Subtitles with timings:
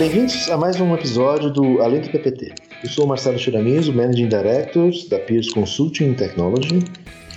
[0.00, 2.54] Bem-vindos a mais um episódio do Além do PPT.
[2.82, 6.82] Eu sou Marcelo Chiramizo, Managing Director da Peers Consulting Technology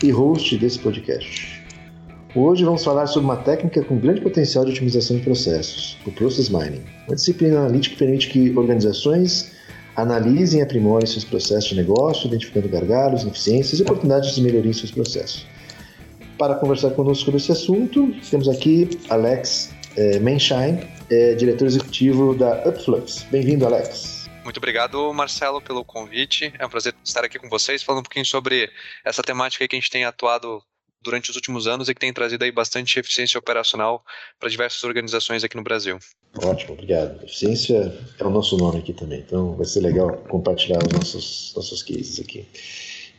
[0.01, 1.61] e host desse podcast.
[2.33, 6.47] Hoje vamos falar sobre uma técnica com grande potencial de otimização de processos, o Process
[6.47, 9.51] Mining, uma disciplina analítica que permite que organizações
[9.97, 14.73] analisem e aprimorem seus processos de negócio, identificando gargalos, ineficiências e oportunidades de melhoria em
[14.73, 15.45] seus processos.
[16.37, 22.67] Para conversar conosco sobre esse assunto, temos aqui Alex é, Menshine, é, diretor executivo da
[22.67, 23.23] Upflux.
[23.31, 24.29] Bem-vindo, Alex.
[24.43, 26.53] Muito obrigado, Marcelo, pelo convite.
[26.59, 28.69] É um prazer estar aqui com vocês, falando um pouquinho sobre
[29.05, 30.61] essa temática que a gente tem atuado
[31.01, 34.03] durante os últimos anos e que tem trazido aí bastante eficiência operacional
[34.39, 35.97] para diversas organizações aqui no Brasil.
[36.41, 37.23] Ótimo, obrigado.
[37.23, 41.83] Eficiência é o nosso nome aqui também, então vai ser legal compartilhar os nossos, nossos
[41.83, 42.47] cases aqui.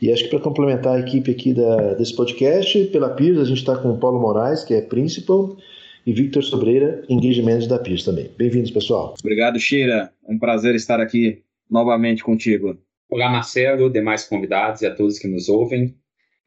[0.01, 3.59] E acho que para complementar a equipe aqui da, desse podcast, pela PIRS, a gente
[3.59, 5.55] está com o Paulo Moraes, que é Principal,
[6.05, 8.29] e Victor Sobreira, Engagement da PIRS também.
[8.37, 9.15] Bem-vindos, pessoal.
[9.19, 10.11] Obrigado, Sheila.
[10.27, 12.77] É um prazer estar aqui novamente contigo.
[13.09, 15.95] Olá, Marcelo, demais convidados e a todos que nos ouvem.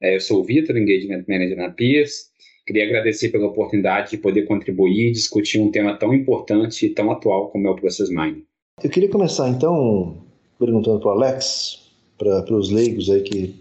[0.01, 2.29] É, eu sou o Vitor, Engagement Manager na PIRS.
[2.65, 7.11] Queria agradecer pela oportunidade de poder contribuir e discutir um tema tão importante e tão
[7.11, 8.45] atual como é o Process Mining.
[8.83, 10.23] Eu queria começar, então,
[10.57, 13.55] perguntando para o Alex, para os leigos aí que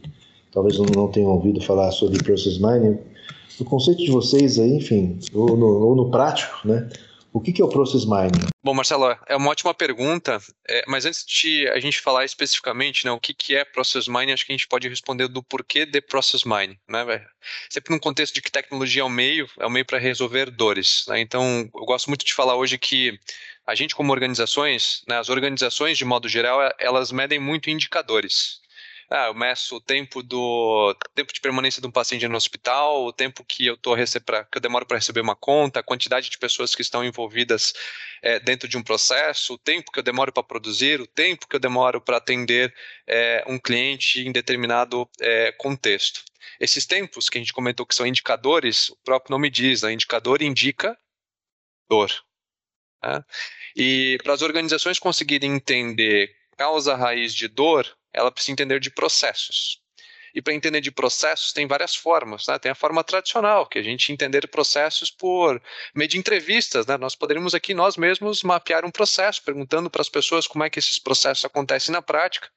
[0.51, 2.99] talvez não tenham ouvido falar sobre Process Mining,
[3.59, 6.89] o conceito de vocês aí, enfim, ou no, ou no prático, né?
[7.37, 8.47] O que, é o Process Mining?
[8.63, 13.11] Bom, Marcelo, é uma ótima pergunta, é, mas antes de a gente falar especificamente né,
[13.11, 16.01] o que, que é Process Mining, acho que a gente pode responder do porquê de
[16.01, 16.75] Process Mining.
[16.89, 17.23] Né,
[17.69, 21.05] Sempre num contexto de que tecnologia é o meio, é o meio para resolver dores.
[21.07, 23.19] Né, então, eu gosto muito de falar hoje que
[23.67, 28.61] a gente, como organizações, né, as organizações, de modo geral, elas medem muito indicadores.
[29.09, 33.13] Ah, eu meço o tempo do tempo de permanência de um paciente no hospital, o
[33.13, 36.37] tempo que eu tô pra, que eu demoro para receber uma conta, a quantidade de
[36.37, 37.73] pessoas que estão envolvidas
[38.21, 41.55] é, dentro de um processo, o tempo que eu demoro para produzir, o tempo que
[41.55, 42.73] eu demoro para atender
[43.07, 46.25] é, um cliente em determinado é, contexto.
[46.59, 49.93] Esses tempos que a gente comentou que são indicadores, o próprio nome diz, né?
[49.93, 50.97] indicador indica
[51.89, 52.11] dor.
[53.01, 53.23] Né?
[53.73, 59.81] E para as organizações conseguirem entender causa raiz de dor, ela precisa entender de processos.
[60.37, 62.59] E para entender de processos tem várias formas, né?
[62.59, 65.59] Tem a forma tradicional, que a gente entender processos por
[65.95, 66.95] meio de entrevistas, né?
[66.95, 70.77] Nós poderíamos aqui nós mesmos mapear um processo, perguntando para as pessoas como é que
[70.77, 72.49] esses processos acontecem na prática,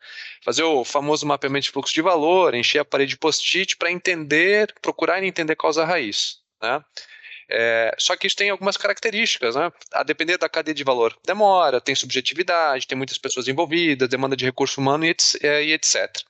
[0.45, 4.75] fazer o famoso mapeamento de fluxo de valor, encher a parede de post-it para entender,
[4.83, 6.85] procurar entender causa raiz, né?
[7.53, 9.73] É, só que isso tem algumas características, né?
[9.93, 14.45] A depender da cadeia de valor, demora, tem subjetividade, tem muitas pessoas envolvidas, demanda de
[14.45, 15.97] recurso humano e, etc.
[15.97, 16.21] É,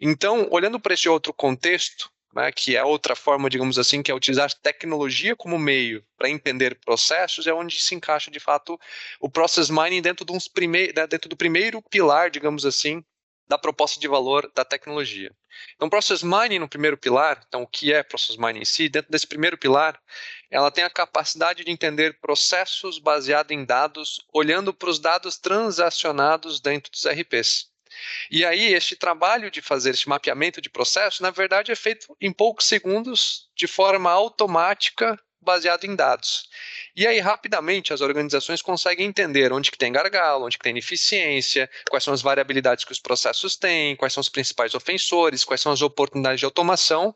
[0.00, 4.14] então, olhando para esse outro contexto, né, que é outra forma, digamos assim, que é
[4.14, 8.78] utilizar tecnologia como meio para entender processos, é onde se encaixa de fato
[9.20, 13.02] o process mining dentro, de né, dentro do primeiro pilar, digamos assim,
[13.48, 15.32] da proposta de valor da tecnologia.
[15.74, 18.88] Então, Process Mining no primeiro pilar, então o que é Process Mining em si?
[18.88, 20.00] Dentro desse primeiro pilar,
[20.50, 26.60] ela tem a capacidade de entender processos baseados em dados, olhando para os dados transacionados
[26.60, 27.70] dentro dos RPs.
[28.30, 32.32] E aí, este trabalho de fazer esse mapeamento de processo, na verdade, é feito em
[32.32, 36.48] poucos segundos, de forma automática, baseado em dados.
[36.94, 41.70] E aí, rapidamente, as organizações conseguem entender onde que tem gargalo, onde que tem ineficiência,
[41.88, 45.72] quais são as variabilidades que os processos têm, quais são os principais ofensores, quais são
[45.72, 47.14] as oportunidades de automação,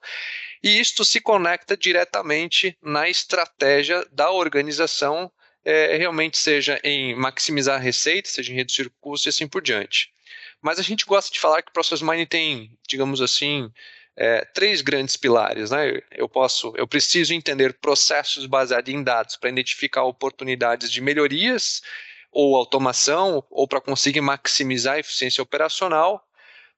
[0.62, 5.30] e isto se conecta diretamente na estratégia da organização,
[5.64, 10.12] é, realmente seja em maximizar a receita, seja em reduzir custos e assim por diante.
[10.60, 13.68] Mas a gente gosta de falar que o Process Mining tem, digamos assim,
[14.16, 15.70] é, três grandes pilares.
[15.70, 16.00] Né?
[16.10, 21.82] Eu posso, eu preciso entender processos baseados em dados para identificar oportunidades de melhorias
[22.30, 26.26] ou automação, ou para conseguir maximizar a eficiência operacional,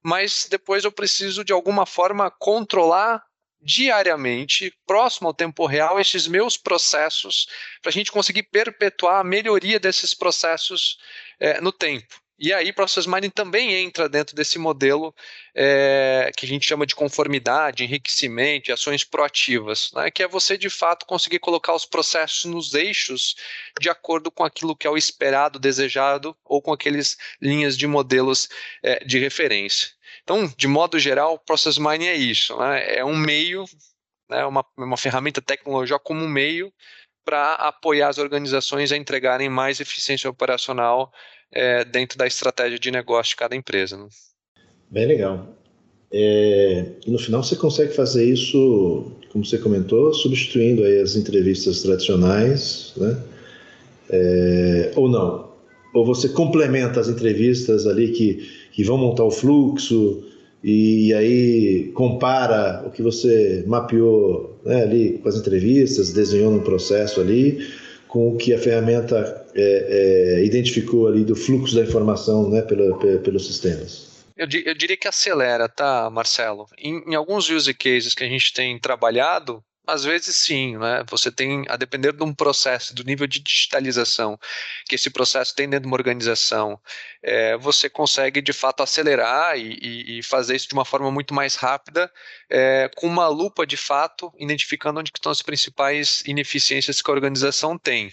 [0.03, 3.23] mas depois eu preciso de alguma forma controlar
[3.61, 7.47] diariamente, próximo ao tempo real, esses meus processos,
[7.81, 10.99] para a gente conseguir perpetuar a melhoria desses processos
[11.39, 12.21] é, no tempo.
[12.37, 15.15] E aí, Process Mining também entra dentro desse modelo
[15.55, 20.57] é, que a gente chama de conformidade, enriquecimento e ações proativas, né, que é você
[20.57, 23.35] de fato conseguir colocar os processos nos eixos
[23.79, 28.49] de acordo com aquilo que é o esperado, desejado ou com aqueles linhas de modelos
[28.83, 29.91] é, de referência.
[30.21, 33.63] Então, de modo geral, Process Mining é isso, né, é um meio,
[34.29, 36.73] né, uma, uma ferramenta tecnológica como um meio
[37.25, 41.11] para apoiar as organizações a entregarem mais eficiência operacional
[41.51, 43.97] é, dentro da estratégia de negócio de cada empresa.
[43.97, 44.07] Né?
[44.89, 45.47] Bem legal.
[46.11, 52.93] É, e no final você consegue fazer isso, como você comentou, substituindo as entrevistas tradicionais,
[52.95, 53.21] né?
[54.07, 55.55] É, ou não?
[55.95, 60.23] ou você complementa as entrevistas ali que, que vão montar o fluxo
[60.67, 67.21] e, aí compara o que você mapeou né, ali com as entrevistas, desenhou num processo
[67.21, 67.71] ali,
[68.07, 73.45] com o que a ferramenta é, é, identificou ali do fluxo da informação né, pelos
[73.45, 74.25] sistemas.
[74.35, 76.65] Eu, eu, diria que acelera, tá, Marcelo?
[76.79, 81.03] Em, em alguns use cases que a gente tem trabalhado, às vezes sim, né?
[81.09, 84.39] Você tem, a depender de um processo, do nível de digitalização
[84.85, 86.79] que esse processo tem dentro de uma organização,
[87.21, 91.55] é, você consegue de fato acelerar e, e, fazer isso de uma forma muito mais
[91.55, 92.11] rápida,
[92.49, 97.77] é, com uma lupa de fato, identificando onde estão as principais ineficiências que a organização
[97.77, 98.11] tem.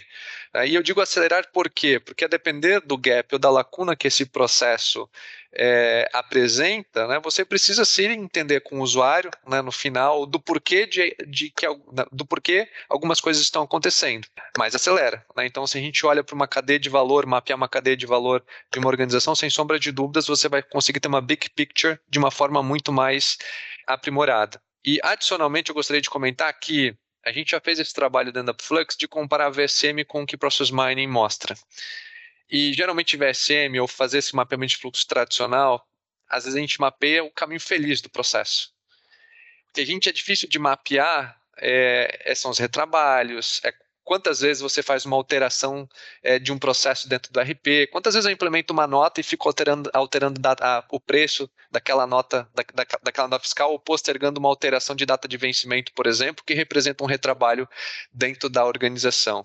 [0.66, 1.98] E eu digo acelerar por quê?
[1.98, 5.08] Porque a depender do gap ou da lacuna que esse processo
[5.54, 10.86] é, apresenta, né, você precisa sim entender com o usuário, né, no final, do porquê
[10.86, 11.66] de, de que
[12.10, 14.26] do porquê algumas coisas estão acontecendo,
[14.56, 15.24] mas acelera.
[15.36, 15.46] Né?
[15.46, 18.42] Então, se a gente olha para uma cadeia de valor, mapear uma cadeia de valor
[18.72, 22.18] de uma organização, sem sombra de dúvidas, você vai conseguir ter uma big picture de
[22.18, 23.36] uma forma muito mais
[23.86, 24.60] aprimorada.
[24.84, 28.58] E adicionalmente, eu gostaria de comentar que a gente já fez esse trabalho dentro da
[28.60, 31.54] Flux de comparar VSM com o que Process Mining mostra.
[32.50, 35.86] E geralmente VSM ou fazer esse mapeamento de fluxo tradicional,
[36.28, 38.72] às vezes a gente mapeia o caminho feliz do processo.
[39.70, 43.72] O que a gente é difícil de mapear é, é, são os retrabalhos, é
[44.04, 45.88] quantas vezes você faz uma alteração
[46.22, 49.48] é, de um processo dentro do RP, quantas vezes eu implemento uma nota e fico
[49.48, 54.48] alterando, alterando a, o preço daquela nota, da, da, daquela nota fiscal, ou postergando uma
[54.48, 57.68] alteração de data de vencimento, por exemplo, que representa um retrabalho
[58.12, 59.44] dentro da organização.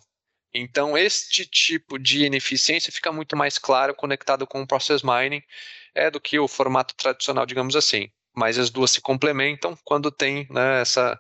[0.54, 5.42] Então, este tipo de ineficiência fica muito mais claro conectado com o process mining
[5.94, 8.10] é, do que o formato tradicional, digamos assim.
[8.36, 11.20] Mas as duas se complementam quando tem né, essa,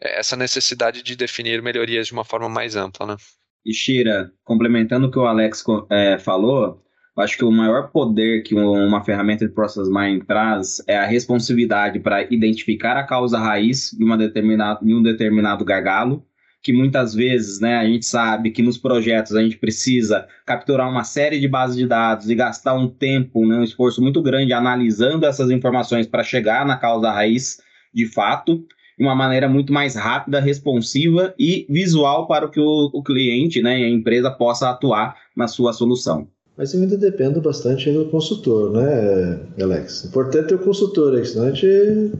[0.00, 3.06] essa necessidade de definir melhorias de uma forma mais ampla.
[3.06, 3.16] Né?
[3.64, 6.82] E Shira, complementando o que o Alex é, falou,
[7.18, 11.98] acho que o maior poder que uma ferramenta de Process Mining traz é a responsividade
[11.98, 16.24] para identificar a causa raiz de, uma determinada, de um determinado gargalo
[16.66, 21.04] que muitas vezes, né, a gente sabe que nos projetos a gente precisa capturar uma
[21.04, 25.26] série de bases de dados e gastar um tempo, né, um esforço muito grande analisando
[25.26, 27.60] essas informações para chegar na causa raiz
[27.94, 28.64] de fato,
[28.98, 33.76] de uma maneira muito mais rápida, responsiva e visual para que o, o cliente, né,
[33.76, 36.26] a empresa possa atuar na sua solução.
[36.58, 40.06] Mas ainda dependo bastante do consultor, né, Alex?
[40.06, 42.10] Importante ter o consultor aí, senão a gente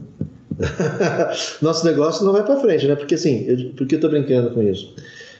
[1.61, 2.95] nosso negócio não vai para frente, né?
[2.95, 4.93] Porque assim, eu, por que eu tô brincando com isso?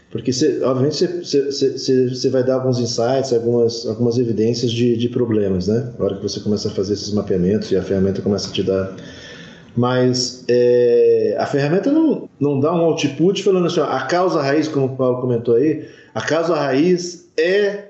[0.09, 5.91] Porque você, obviamente você, vai dar alguns insights, algumas, algumas evidências de, de problemas, né?
[5.99, 8.63] Na hora que você começa a fazer esses mapeamentos e a ferramenta começa a te
[8.63, 8.95] dar.
[9.75, 14.67] Mas é, a ferramenta não, não dá um output falando assim, ó, a causa raiz,
[14.67, 17.87] como o Paulo comentou aí, a causa raiz é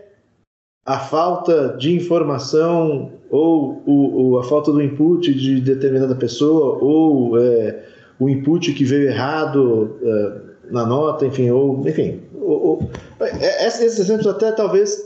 [0.86, 7.84] a falta de informação ou o, a falta do input de determinada pessoa ou é,
[8.20, 14.00] o input que veio errado é, na nota, enfim, ou enfim, ou, ou, é, esses
[14.00, 14.98] exemplos até talvez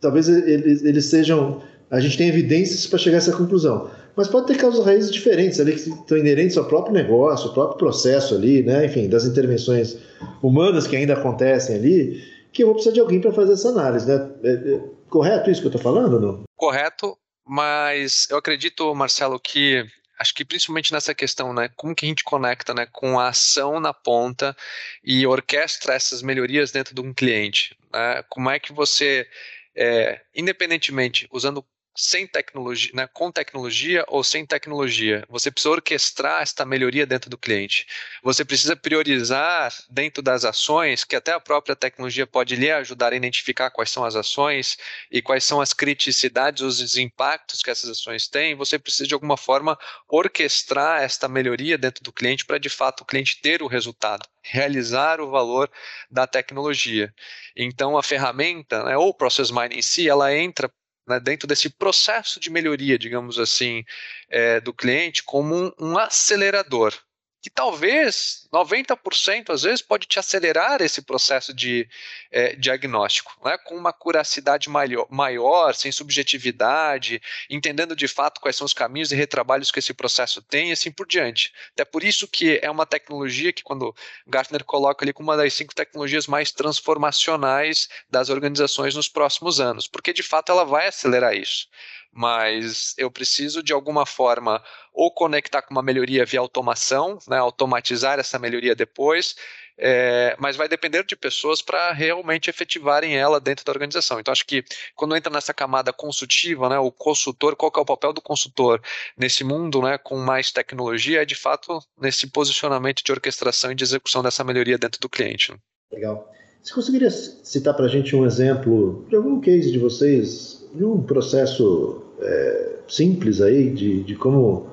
[0.00, 1.60] talvez eles, eles sejam
[1.90, 3.90] a gente tem evidências para chegar a essa conclusão.
[4.14, 7.78] Mas pode ter causas raízes diferentes ali que estão inerentes ao próprio negócio, ao próprio
[7.78, 8.86] processo ali, né?
[8.86, 9.96] Enfim, das intervenções
[10.42, 12.22] humanas que ainda acontecem ali,
[12.52, 14.30] que eu vou precisar de alguém para fazer essa análise, né?
[14.44, 16.42] É, é, correto isso que eu estou falando não?
[16.56, 17.16] Correto,
[17.50, 19.84] mas eu acredito, Marcelo, que
[20.16, 23.80] acho que principalmente nessa questão, né, como que a gente conecta, né, com a ação
[23.80, 24.56] na ponta
[25.02, 28.22] e orquestra essas melhorias dentro de um cliente, né?
[28.28, 29.28] Como é que você,
[29.74, 31.66] é, independentemente, usando
[31.96, 35.24] sem tecnologia, né, com tecnologia ou sem tecnologia.
[35.28, 37.86] Você precisa orquestrar esta melhoria dentro do cliente.
[38.22, 43.16] Você precisa priorizar dentro das ações, que até a própria tecnologia pode lhe ajudar a
[43.16, 44.78] identificar quais são as ações
[45.10, 48.54] e quais são as criticidades, os impactos que essas ações têm.
[48.54, 49.78] Você precisa de alguma forma
[50.08, 55.20] orquestrar esta melhoria dentro do cliente para de fato o cliente ter o resultado realizar
[55.20, 55.70] o valor
[56.10, 57.12] da tecnologia.
[57.56, 60.70] Então, a ferramenta, né, ou o Process Mining em si, ela entra
[61.10, 63.84] né, dentro desse processo de melhoria, digamos assim,
[64.28, 66.94] é, do cliente como um, um acelerador
[67.42, 71.88] que talvez 90% às vezes pode te acelerar esse processo de
[72.30, 73.56] é, diagnóstico, né?
[73.58, 79.16] com uma curacidade maior, maior, sem subjetividade, entendendo de fato quais são os caminhos e
[79.16, 81.52] retrabalhos que esse processo tem e assim por diante.
[81.72, 83.94] Até por isso que é uma tecnologia que quando
[84.26, 89.86] Gartner coloca ali como uma das cinco tecnologias mais transformacionais das organizações nos próximos anos,
[89.86, 91.68] porque de fato ela vai acelerar isso.
[92.12, 94.62] Mas eu preciso de alguma forma
[94.92, 99.36] ou conectar com uma melhoria via automação, né, automatizar essa melhoria depois,
[99.82, 104.20] é, mas vai depender de pessoas para realmente efetivarem ela dentro da organização.
[104.20, 104.62] Então, acho que
[104.94, 108.82] quando entra nessa camada consultiva, né, o consultor, qual é o papel do consultor
[109.16, 113.84] nesse mundo né, com mais tecnologia, é de fato nesse posicionamento de orquestração e de
[113.84, 115.54] execução dessa melhoria dentro do cliente.
[115.90, 116.30] Legal.
[116.62, 121.02] Você conseguiria citar para a gente um exemplo de algum case de vocês, de um
[121.02, 124.68] processo é, simples aí, de, de como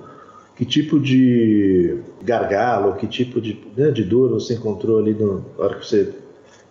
[0.56, 5.66] que tipo de gargalo, que tipo de, né, de dor você encontrou ali no, na
[5.66, 6.14] hora que você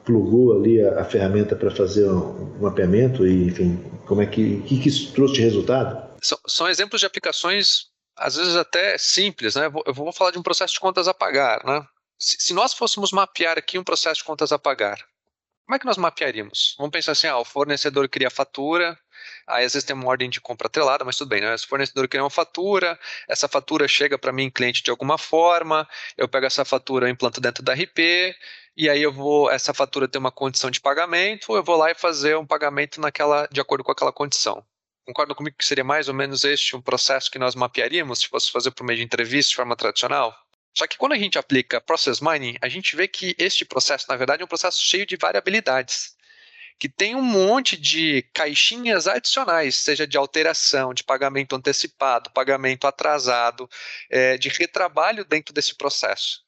[0.05, 4.61] plugou ali a, a ferramenta para fazer um, um, mapeamento e, enfim, como é que,
[4.63, 6.11] que, que isso trouxe de resultado?
[6.21, 9.71] São, são, exemplos de aplicações, às vezes até simples, né?
[9.87, 11.85] Eu vou, falar de um processo de contas a pagar, né?
[12.19, 14.99] Se, se nós fôssemos mapear aqui um processo de contas a pagar,
[15.67, 16.75] como é que nós mapearíamos?
[16.79, 18.97] Vamos pensar assim, ah, o fornecedor cria fatura,
[19.47, 21.55] Aí às vezes tem uma ordem de compra atrelada, mas tudo bem, né?
[21.55, 26.29] O fornecedor cria uma fatura, essa fatura chega para mim, cliente, de alguma forma, eu
[26.29, 28.35] pego essa fatura, implanto dentro da RP,
[28.77, 31.95] e aí eu vou, essa fatura tem uma condição de pagamento, eu vou lá e
[31.95, 34.65] fazer um pagamento naquela, de acordo com aquela condição.
[35.07, 38.51] Concorda comigo que seria mais ou menos este um processo que nós mapearíamos se fosse
[38.51, 40.35] fazer por meio de entrevista de forma tradicional?
[40.77, 44.17] Só que quando a gente aplica Process Mining, a gente vê que este processo, na
[44.17, 46.16] verdade, é um processo cheio de variabilidades
[46.79, 53.69] que tem um monte de caixinhas adicionais, seja de alteração, de pagamento antecipado, pagamento atrasado,
[54.11, 56.41] é, de retrabalho dentro desse processo.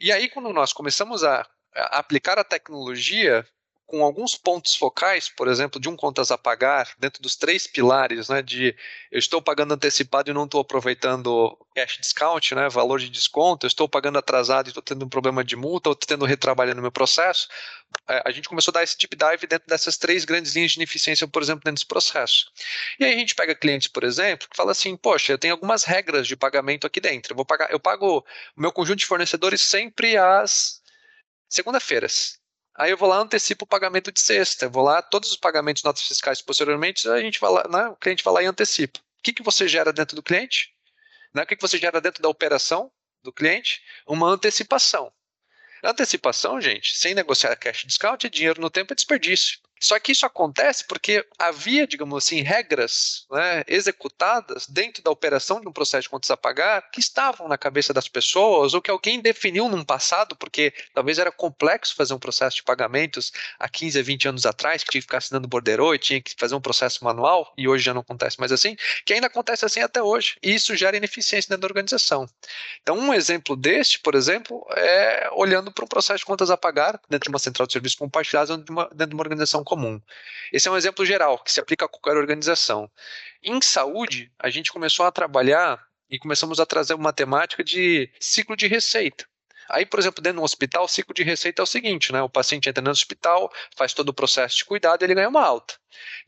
[0.00, 3.46] E aí, quando nós começamos a, a aplicar a tecnologia,
[3.86, 8.28] com alguns pontos focais, por exemplo, de um contas a pagar, dentro dos três pilares,
[8.28, 8.74] né, de
[9.10, 13.68] eu estou pagando antecipado e não estou aproveitando cash discount, né, valor de desconto, eu
[13.68, 16.82] estou pagando atrasado e estou tendo um problema de multa, ou estou tendo retrabalho no
[16.82, 17.48] meu processo,
[18.08, 20.78] é, a gente começou a dar esse deep dive dentro dessas três grandes linhas de
[20.78, 22.50] ineficiência, por exemplo, dentro desse processo.
[22.98, 25.84] E aí a gente pega clientes, por exemplo, que fala assim, poxa, eu tenho algumas
[25.84, 28.24] regras de pagamento aqui dentro, eu vou pagar, eu pago
[28.56, 30.82] o meu conjunto de fornecedores sempre às
[31.48, 32.43] segunda-feiras.
[32.76, 35.82] Aí eu vou lá antecipo o pagamento de sexta, eu vou lá, todos os pagamentos
[35.84, 38.98] notas fiscais posteriormente, a gente vai lá, né, o cliente vai lá e antecipa.
[38.98, 40.74] O que, que você gera dentro do cliente?
[41.32, 42.90] Né, o que, que você gera dentro da operação
[43.22, 43.80] do cliente?
[44.06, 45.12] Uma antecipação.
[45.84, 49.58] Antecipação, gente, sem negociar cash discount, é dinheiro no tempo é desperdício.
[49.80, 55.68] Só que isso acontece porque havia, digamos assim, regras né, executadas dentro da operação de
[55.68, 59.20] um processo de contas a pagar que estavam na cabeça das pessoas ou que alguém
[59.20, 64.02] definiu num passado, porque talvez era complexo fazer um processo de pagamentos há 15 a
[64.02, 67.04] 20 anos atrás, que tinha que ficar assinando borderô e tinha que fazer um processo
[67.04, 70.36] manual, e hoje já não acontece mais assim, que ainda acontece assim até hoje.
[70.42, 72.26] E isso gera ineficiência dentro da organização.
[72.82, 77.00] Então, um exemplo deste, por exemplo, é olhando para um processo de contas a pagar
[77.08, 80.00] dentro de uma central de serviços compartilhados dentro de uma, dentro de uma organização comum.
[80.52, 82.90] Esse é um exemplo geral que se aplica a qualquer organização.
[83.42, 88.56] Em saúde, a gente começou a trabalhar e começamos a trazer uma temática de ciclo
[88.56, 89.26] de receita.
[89.68, 92.22] Aí, por exemplo, dentro de um hospital, o ciclo de receita é o seguinte, né?
[92.22, 95.44] O paciente entra no hospital, faz todo o processo de cuidado e ele ganha uma
[95.44, 95.74] alta.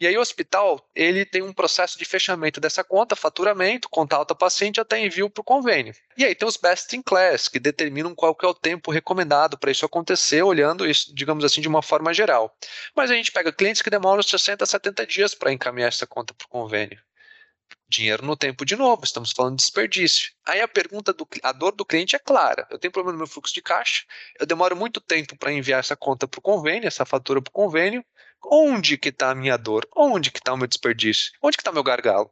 [0.00, 4.34] E aí o hospital, ele tem um processo de fechamento dessa conta, faturamento, conta alta
[4.34, 5.94] paciente até envio para o convênio.
[6.16, 9.58] E aí tem os best in class, que determinam qual que é o tempo recomendado
[9.58, 12.54] para isso acontecer, olhando isso, digamos assim, de uma forma geral.
[12.94, 16.32] Mas a gente pega clientes que demoram 60 a 70 dias para encaminhar essa conta
[16.32, 17.00] para o convênio
[17.88, 20.32] dinheiro no tempo de novo, estamos falando de desperdício.
[20.44, 22.66] Aí a pergunta do a dor do cliente é clara.
[22.70, 24.04] Eu tenho problema no meu fluxo de caixa,
[24.38, 27.52] eu demoro muito tempo para enviar essa conta para o convênio, essa fatura para o
[27.52, 28.04] convênio.
[28.44, 29.88] Onde que está a minha dor?
[29.96, 31.32] Onde que está o meu desperdício?
[31.42, 32.30] Onde que está o meu gargalo?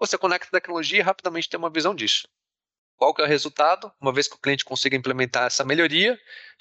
[0.00, 2.26] Você conecta a tecnologia e rapidamente tem uma visão disso.
[2.96, 3.92] Qual que é o resultado?
[4.00, 6.18] Uma vez que o cliente consiga implementar essa melhoria,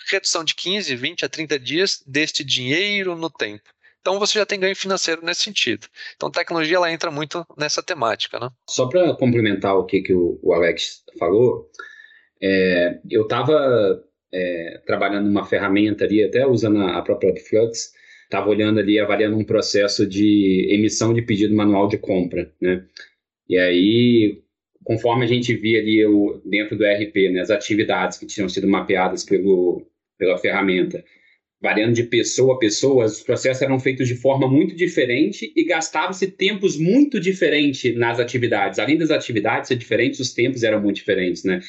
[0.10, 3.70] redução de 15, 20 a 30 dias deste dinheiro no tempo.
[4.02, 5.88] Então você já tem ganho financeiro nesse sentido.
[6.16, 8.50] Então tecnologia ela entra muito nessa temática, né?
[8.68, 11.70] Só para complementar o que, que o, o Alex falou,
[12.42, 14.04] é, eu estava
[14.34, 17.94] é, trabalhando numa ferramenta ali, até usando a, a própria Flux,
[18.24, 22.84] estava olhando ali, avaliando um processo de emissão de pedido manual de compra, né?
[23.48, 24.42] E aí,
[24.84, 28.68] conforme a gente via ali o, dentro do RP, né, as atividades que tinham sido
[28.68, 29.86] mapeadas pelo,
[30.18, 31.04] pela ferramenta,
[31.62, 36.28] variando de pessoa a pessoa, os processos eram feitos de forma muito diferente e gastava-se
[36.28, 38.80] tempos muito diferentes nas atividades.
[38.80, 41.60] Além das atividades ser diferentes, os tempos eram muito diferentes, né?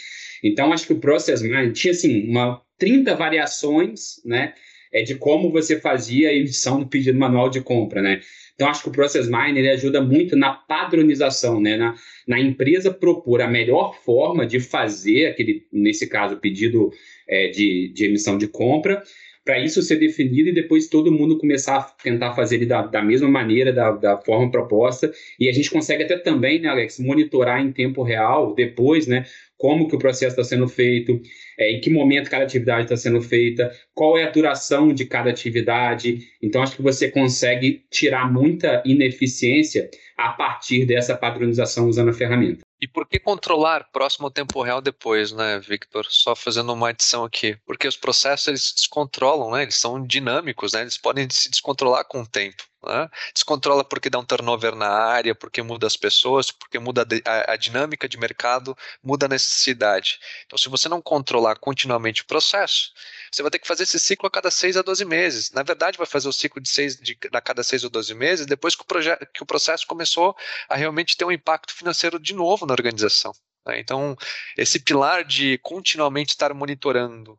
[0.42, 4.54] Então, acho que o Process Mining tinha, assim, uma 30 variações, né?
[4.90, 8.20] É de como você fazia a edição do pedido manual de compra, né?
[8.54, 11.76] Então, acho que o Process Mining ele ajuda muito na padronização, né?
[11.76, 11.94] Na,
[12.26, 16.90] na empresa propor a melhor forma de fazer aquele, nesse caso, pedido
[17.28, 19.02] é, de, de emissão de compra,
[19.44, 23.02] para isso ser definido e depois todo mundo começar a tentar fazer ele da, da
[23.02, 25.12] mesma maneira, da, da forma proposta.
[25.38, 29.24] E a gente consegue até também, né, Alex, monitorar em tempo real, depois, né,
[29.56, 31.20] como que o processo está sendo feito,
[31.58, 35.30] é, em que momento cada atividade está sendo feita, qual é a duração de cada
[35.30, 36.18] atividade.
[36.42, 42.62] Então, acho que você consegue tirar muita ineficiência a partir dessa padronização usando a ferramenta.
[42.82, 46.04] E por que controlar próximo ao tempo real depois, né, Victor?
[46.10, 47.56] Só fazendo uma adição aqui.
[47.64, 49.62] Porque os processos eles se descontrolam, né?
[49.62, 50.80] Eles são dinâmicos, né?
[50.80, 52.64] Eles podem se descontrolar com o tempo.
[52.84, 53.08] Né?
[53.32, 57.56] Descontrola porque dá um turnover na área, porque muda as pessoas, porque muda a, a,
[57.56, 60.18] dinâmica de mercado, muda a necessidade.
[60.46, 62.92] Então, se você não controlar continuamente o processo,
[63.30, 65.52] você vai ter que fazer esse ciclo a cada 6 a 12 meses.
[65.52, 68.46] Na verdade, vai fazer o ciclo de, seis, de a cada 6 ou 12 meses
[68.46, 70.36] depois que o, que o processo começou
[70.68, 73.32] a realmente ter um impacto financeiro de novo na organização.
[73.66, 73.78] Né?
[73.78, 74.16] Então,
[74.56, 77.38] esse pilar de continuamente estar monitorando,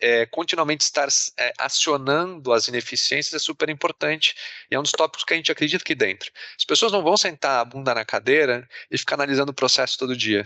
[0.00, 1.08] é, continuamente estar
[1.38, 4.34] é, acionando as ineficiências é super importante
[4.70, 6.30] e é um dos tópicos que a gente acredita aqui dentro.
[6.58, 10.16] As pessoas não vão sentar a bunda na cadeira e ficar analisando o processo todo
[10.16, 10.44] dia,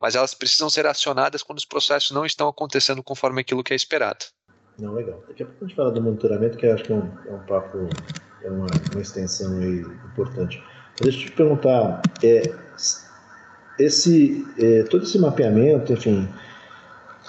[0.00, 3.76] mas elas precisam ser acionadas quando os processos não estão acontecendo conforme aquilo que é
[3.76, 4.24] esperado.
[4.78, 5.22] Não, legal.
[5.28, 7.32] Daqui a pouco a gente fala do monitoramento, que eu acho que é um, é
[7.32, 7.88] um papo,
[8.42, 10.62] é uma, uma extensão aí importante.
[11.00, 12.42] Deixa eu te perguntar, é,
[13.78, 16.28] esse, é, todo esse mapeamento, enfim,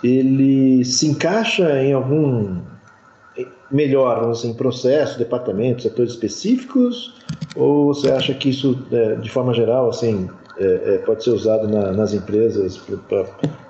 [0.03, 2.61] ele se encaixa em algum
[3.71, 7.15] melhor, vamos em processo, departamentos, setores específicos,
[7.55, 11.67] ou você acha que isso, é, de forma geral, assim, é, é, pode ser usado
[11.67, 12.77] na, nas empresas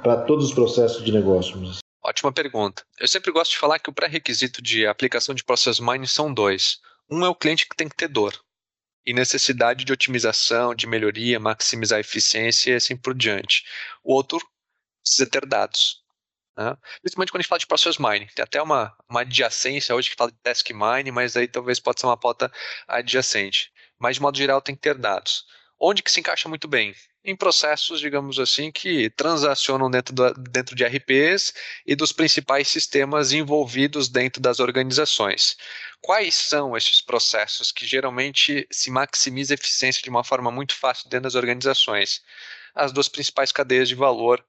[0.01, 1.57] para todos os processos de negócio?
[2.03, 2.83] Ótima pergunta.
[2.99, 6.79] Eu sempre gosto de falar que o pré-requisito de aplicação de Process Mining são dois.
[7.09, 8.33] Um é o cliente que tem que ter dor
[9.05, 13.63] e necessidade de otimização, de melhoria, maximizar a eficiência e assim por diante.
[14.03, 14.39] O outro
[15.01, 16.02] precisa ter dados.
[16.57, 16.75] Né?
[17.01, 18.27] Principalmente quando a gente fala de process mining.
[18.35, 21.99] Tem até uma, uma adjacência hoje que fala de task mining, mas aí talvez pode
[21.99, 22.51] ser uma pauta
[22.87, 23.71] adjacente.
[23.99, 25.45] Mas, de modo geral, tem que ter dados.
[25.79, 26.95] Onde que se encaixa muito bem?
[27.25, 31.53] Em processos, digamos assim, que transacionam dentro, do, dentro de RPs
[31.85, 35.55] e dos principais sistemas envolvidos dentro das organizações.
[36.01, 41.09] Quais são esses processos que geralmente se maximiza a eficiência de uma forma muito fácil
[41.09, 42.21] dentro das organizações?
[42.73, 44.43] As duas principais cadeias de valor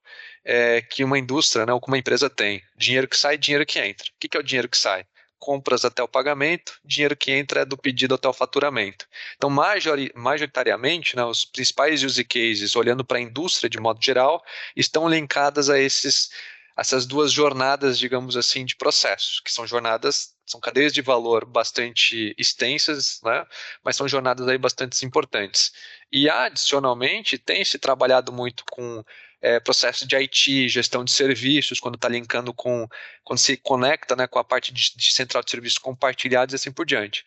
[0.44, 2.62] é, que uma indústria, né, ou que uma empresa tem.
[2.76, 4.06] Dinheiro que sai, dinheiro que entra.
[4.06, 5.06] O que, que é o dinheiro que sai?
[5.38, 9.06] Compras até o pagamento, dinheiro que entra é do pedido até o faturamento.
[9.36, 14.42] Então, majori, majoritariamente, né, os principais use cases, olhando para a indústria de modo geral,
[14.74, 16.30] estão linkadas a esses
[16.76, 22.34] essas duas jornadas, digamos assim, de processos, que são jornadas, são cadeias de valor bastante
[22.36, 23.46] extensas, né?
[23.82, 25.72] mas são jornadas aí bastante importantes.
[26.10, 29.04] E adicionalmente tem se trabalhado muito com
[29.40, 32.88] é, processo de IT, gestão de serviços, quando está linkando com,
[33.22, 36.72] quando se conecta né, com a parte de, de central de serviços compartilhados e assim
[36.72, 37.24] por diante.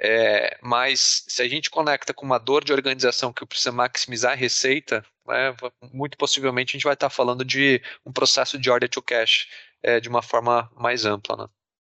[0.00, 4.36] É, mas se a gente conecta com uma dor de organização que precisa maximizar a
[4.36, 5.54] receita, né,
[5.92, 9.46] muito possivelmente a gente vai estar falando de um processo de order to cash
[9.82, 11.36] é, de uma forma mais ampla.
[11.36, 11.46] Né?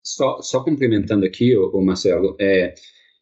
[0.04, 2.74] Só, só complementando aqui, o Marcelo, é,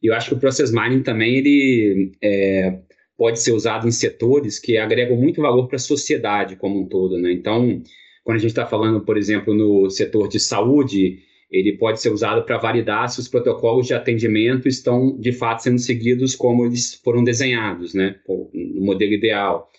[0.01, 2.79] eu acho que o process mining também ele é,
[3.17, 7.17] pode ser usado em setores que agregam muito valor para a sociedade como um todo.
[7.17, 7.31] Né?
[7.31, 7.81] Então,
[8.23, 12.43] quando a gente está falando, por exemplo, no setor de saúde, ele pode ser usado
[12.43, 17.23] para validar se os protocolos de atendimento estão de fato sendo seguidos como eles foram
[17.23, 18.19] desenhados, né?
[18.27, 19.69] no modelo ideal.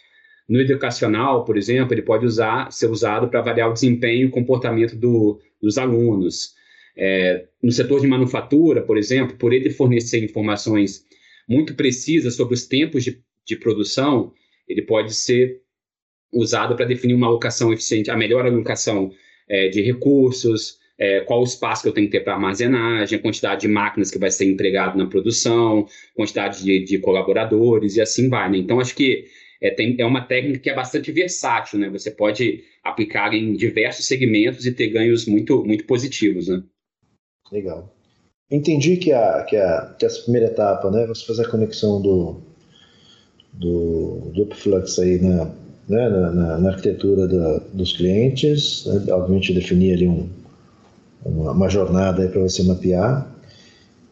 [0.48, 4.30] No educacional, por exemplo, ele pode usar, ser usado para avaliar o desempenho e o
[4.30, 6.54] comportamento do, dos alunos.
[6.96, 11.04] É, no setor de manufatura, por exemplo, por ele fornecer informações
[11.48, 14.32] muito precisa sobre os tempos de, de produção,
[14.68, 15.60] ele pode ser
[16.32, 19.12] usado para definir uma alocação eficiente, a melhor alocação
[19.48, 23.22] é, de recursos, é, qual o espaço que eu tenho que ter para armazenagem, a
[23.22, 28.28] quantidade de máquinas que vai ser empregado na produção, quantidade de, de colaboradores e assim
[28.28, 28.50] vai.
[28.50, 28.58] Né?
[28.58, 29.24] Então, acho que
[29.64, 31.88] é, tem, é uma técnica que é bastante versátil, né?
[31.88, 36.62] Você pode aplicar em diversos segmentos e ter ganhos muito, muito positivos, né?
[37.50, 37.96] Legal.
[38.50, 42.42] Entendi que a, que a, que essa primeira etapa, né, você fazer a conexão do,
[43.54, 45.46] do, do Upflux aí na,
[45.88, 50.28] né, na, na, na arquitetura da, dos clientes, né, obviamente definir ali um,
[51.24, 53.33] uma, uma jornada para você mapear,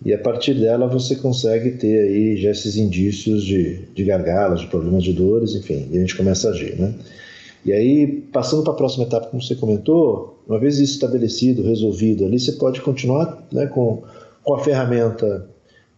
[0.05, 4.67] e a partir dela você consegue ter aí já esses indícios de, de gargalos, de
[4.67, 6.95] problemas de dores, enfim, e a gente começa a agir, né?
[7.65, 12.25] E aí, passando para a próxima etapa, como você comentou, uma vez isso estabelecido, resolvido
[12.25, 14.03] ali, você pode continuar né, com
[14.43, 15.49] com a ferramenta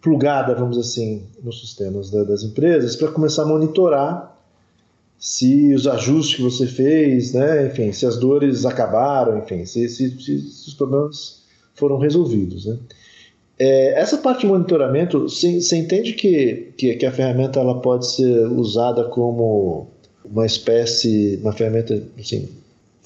[0.00, 4.32] plugada, vamos assim, nos sistemas das empresas, para começar a monitorar
[5.18, 10.10] se os ajustes que você fez, né, enfim, se as dores acabaram, enfim, se, se,
[10.10, 11.42] se, se os problemas
[11.74, 12.66] foram resolvidos.
[12.66, 12.76] Né?
[13.58, 18.46] É, essa parte de monitoramento, você entende que, que, que, a ferramenta ela pode ser
[18.48, 19.88] usada como
[20.24, 22.48] uma espécie, uma ferramenta, assim,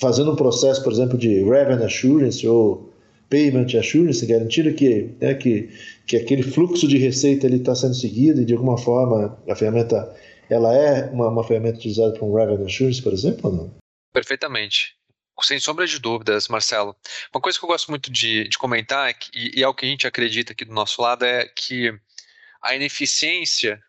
[0.00, 2.90] fazendo um processo, por exemplo, de revenue assurance ou
[3.28, 5.68] payment assurance, garantindo que, né, que,
[6.06, 10.14] que aquele fluxo de receita está sendo seguido e de alguma forma a ferramenta
[10.48, 13.70] ela é uma, uma ferramenta utilizada para um revenue assurance, por exemplo, ou não?
[14.14, 14.97] Perfeitamente.
[15.42, 16.96] Sem sombra de dúvidas, Marcelo.
[17.32, 19.86] Uma coisa que eu gosto muito de, de comentar, é e, e é o que
[19.86, 21.92] a gente acredita aqui do nosso lado, é que
[22.62, 23.82] a ineficiência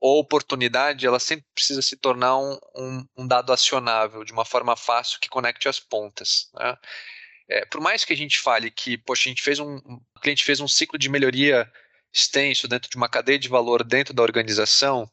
[0.00, 4.74] ou oportunidade, ela sempre precisa se tornar um, um, um dado acionável de uma forma
[4.74, 6.50] fácil que conecte as pontas.
[6.54, 6.76] Né?
[7.48, 9.78] É, por mais que a gente fale que, poxa, a gente fez um,
[10.22, 11.70] cliente fez um ciclo de melhoria
[12.12, 15.10] extenso dentro de uma cadeia de valor dentro da organização,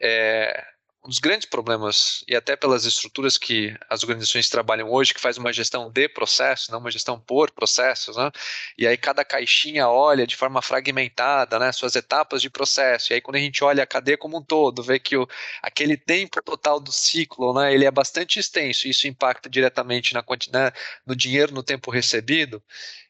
[0.00, 0.64] é,
[1.04, 5.36] um dos grandes problemas, e até pelas estruturas que as organizações trabalham hoje, que faz
[5.36, 8.30] uma gestão de processos, não uma gestão por processos, né?
[8.78, 13.20] e aí cada caixinha olha de forma fragmentada né, suas etapas de processo, e aí
[13.20, 15.28] quando a gente olha a cadeia como um todo, vê que o,
[15.62, 20.24] aquele tempo total do ciclo, né, ele é bastante extenso, e isso impacta diretamente na,
[20.52, 20.72] né,
[21.06, 22.62] no dinheiro, no tempo recebido,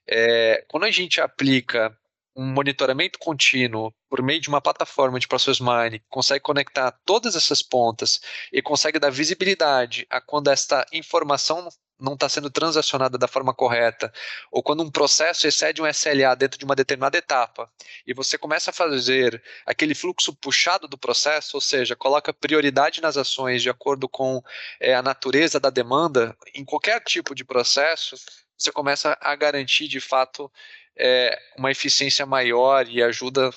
[0.07, 1.97] é, quando a gente aplica
[2.37, 7.63] um monitoramento contínuo por meio de uma plataforma de Process Mining, consegue conectar todas essas
[7.63, 8.21] pontas
[8.53, 11.69] e consegue dar visibilidade a quando esta informação
[11.99, 14.13] não está sendo transacionada da forma correta,
[14.51, 17.71] ou quando um processo excede um SLA dentro de uma determinada etapa,
[18.07, 23.17] e você começa a fazer aquele fluxo puxado do processo, ou seja, coloca prioridade nas
[23.17, 24.43] ações de acordo com
[24.81, 28.17] é, a natureza da demanda, em qualquer tipo de processo,
[28.57, 30.51] você começa a garantir de fato
[30.97, 33.51] é, uma eficiência maior e ajuda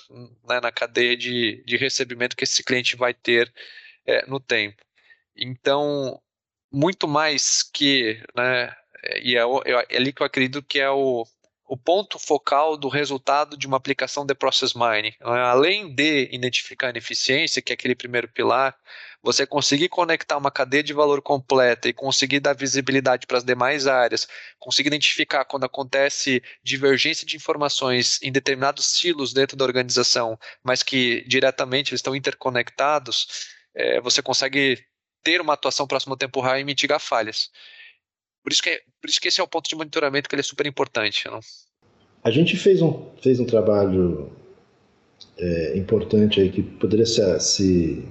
[0.48, 3.52] né, na cadeia de, de recebimento que esse cliente vai ter
[4.06, 4.82] é, no tempo.
[5.36, 6.22] Então,
[6.72, 8.76] muito mais que, né,
[9.22, 11.26] e é, é, ali que eu acredito que é o,
[11.68, 15.14] o ponto focal do resultado de uma aplicação de process mining.
[15.20, 18.76] Além de identificar a ineficiência, que é aquele primeiro pilar,
[19.22, 23.86] você conseguir conectar uma cadeia de valor completa e conseguir dar visibilidade para as demais
[23.86, 24.28] áreas,
[24.58, 31.26] conseguir identificar quando acontece divergência de informações em determinados silos dentro da organização, mas que
[31.28, 34.86] diretamente estão interconectados, é, você consegue
[35.22, 37.50] ter uma atuação próximo ao tempo real e mitigar falhas.
[38.48, 40.40] Por isso, que, é, por isso que esse é o ponto de monitoramento que ele
[40.40, 41.28] é super importante.
[41.28, 41.42] Não?
[42.24, 44.32] A gente fez um, fez um trabalho
[45.38, 48.06] é, importante aí que poderia se, se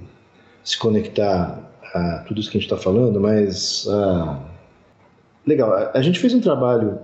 [0.63, 4.47] se conectar a tudo isso que a gente está falando, mas ah,
[5.43, 5.73] legal.
[5.73, 6.99] A, a, gente fez um trabalho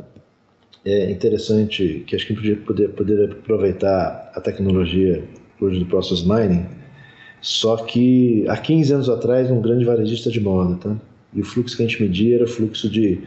[0.86, 5.28] é, interessante que acho que a gente poder, poder aproveitar a tecnologia
[5.60, 6.68] hoje do Process Mining,
[7.42, 11.13] só que há 15 anos atrás um grande varejista de moda, tá?
[11.36, 13.20] E o fluxo que a gente media era fluxo de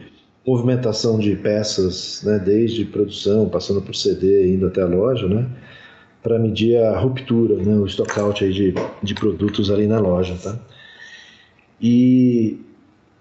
[0.45, 5.45] movimentação de peças, né, desde produção, passando por CD, indo até a loja, né?
[6.27, 10.59] para medir a ruptura, né, o stockout aí de, de produtos ali na loja, tá?
[11.81, 12.57] E,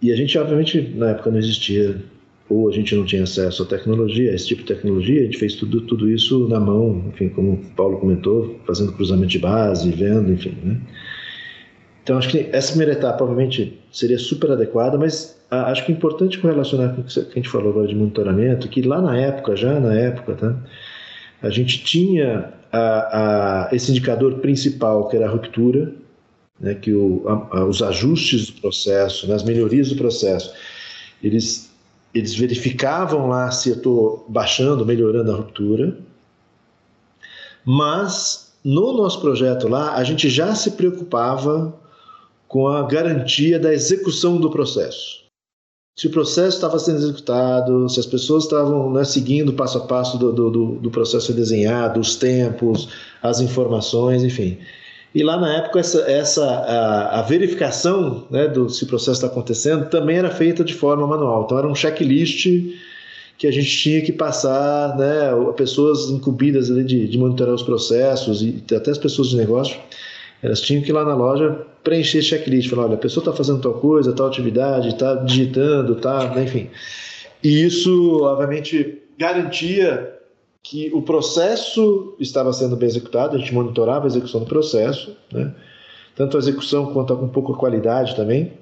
[0.02, 2.02] e a gente, obviamente, na época não existia,
[2.48, 5.38] ou a gente não tinha acesso à tecnologia, a esse tipo de tecnologia, a gente
[5.38, 9.90] fez tudo, tudo isso na mão, enfim, como o Paulo comentou, fazendo cruzamento de base,
[9.92, 10.80] vendo, enfim, né?
[12.02, 15.94] Então, acho que essa primeira etapa, obviamente, seria super adequada, mas a, acho que é
[15.94, 19.56] importante correlacionar com o que a gente falou agora de monitoramento, que lá na época,
[19.56, 20.54] já na época, tá?
[21.40, 25.94] A gente tinha a, a, esse indicador principal, que era a ruptura,
[26.60, 30.52] né, que o, a, os ajustes do processo, né, as melhorias do processo,
[31.22, 31.70] eles,
[32.12, 35.96] eles verificavam lá se eu estou baixando, melhorando a ruptura,
[37.64, 41.74] mas no nosso projeto lá, a gente já se preocupava
[42.48, 45.26] com a garantia da execução do processo
[45.98, 50.18] se o processo estava sendo executado, se as pessoas estavam né, seguindo passo a passo
[50.18, 52.90] do, do, do, processo desenhado, os tempos,
[53.22, 54.58] as informações, enfim.
[55.14, 59.26] E lá na época essa, essa a, a verificação né, do se o processo está
[59.26, 61.44] acontecendo também era feita de forma manual.
[61.44, 62.46] Então era um checklist
[63.38, 68.62] que a gente tinha que passar, né, pessoas incumbidas de, de monitorar os processos e
[68.74, 69.78] até as pessoas de negócio,
[70.42, 73.60] elas tinham que ir lá na loja preencher checklist, falar, olha, a pessoa está fazendo
[73.60, 76.68] tal coisa, tal atividade, está digitando, tá, né, enfim.
[77.42, 80.12] E isso, obviamente, garantia
[80.62, 85.54] que o processo estava sendo bem executado, a gente monitorava a execução do processo, né?
[86.16, 88.52] tanto a execução quanto um pouco a qualidade também,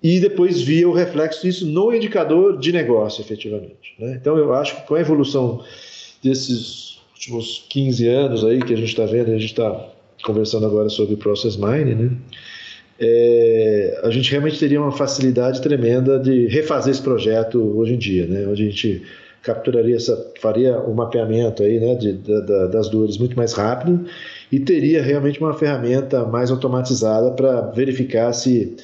[0.00, 3.96] e depois via o reflexo disso no indicador de negócio, efetivamente.
[3.98, 4.16] Né?
[4.20, 5.64] Então, eu acho que com a evolução
[6.22, 9.88] desses últimos 15 anos aí que a gente está vendo, a gente está
[10.22, 12.10] conversando agora sobre Process Mining, né?
[13.02, 18.26] É, a gente realmente teria uma facilidade tremenda de refazer esse projeto hoje em dia,
[18.26, 18.46] né?
[18.46, 19.02] Onde a gente
[19.42, 24.06] capturaria essa, faria o mapeamento aí, né, de, de, das dores muito mais rápido
[24.52, 28.76] e teria realmente uma ferramenta mais automatizada para verificar se,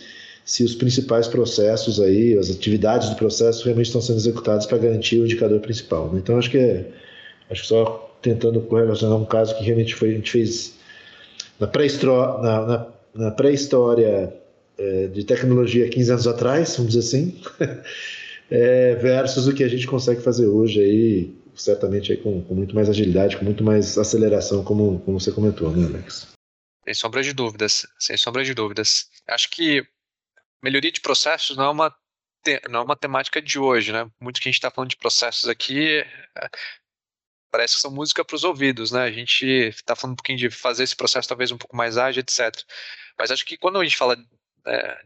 [0.44, 5.20] se os principais processos aí, as atividades do processo realmente estão sendo executadas para garantir
[5.20, 6.10] o indicador principal.
[6.10, 6.20] Né?
[6.22, 6.86] Então acho que é,
[7.50, 10.75] acho que só tentando correlacionar um caso que realmente foi, a gente fez
[11.58, 13.54] na pré-história na, na, na pré
[14.78, 17.42] é, de tecnologia 15 anos atrás, vamos dizer assim,
[18.50, 22.74] é, versus o que a gente consegue fazer hoje aí, certamente aí com, com, muito
[22.74, 26.28] mais agilidade, com muito mais aceleração, como, como você comentou, né, Alex?
[26.84, 29.08] Sem sombra de dúvidas, sem sombra de dúvidas.
[29.26, 29.84] Acho que
[30.62, 31.96] melhoria de processos não é uma
[32.70, 34.08] não é uma temática de hoje, né?
[34.20, 36.04] Muito que a gente está falando de processos aqui
[37.56, 39.04] parece que são música para os ouvidos, né?
[39.04, 42.20] A gente está falando um pouquinho de fazer esse processo talvez um pouco mais ágil,
[42.20, 42.54] etc.
[43.18, 44.14] Mas acho que quando a gente fala
[44.66, 44.98] é,